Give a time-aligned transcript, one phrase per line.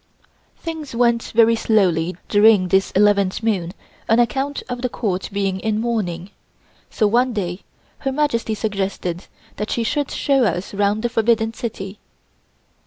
[0.57, 3.71] Things went very slowly during this eleventh moon
[4.09, 6.31] on account of the Court being in mourning,
[6.89, 7.59] so one day
[7.99, 9.27] Her Majesty suggested
[9.57, 11.99] that she should show us round the Forbidden City.